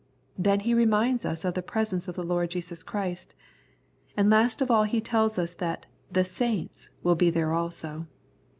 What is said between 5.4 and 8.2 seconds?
that" the saints" will be there also.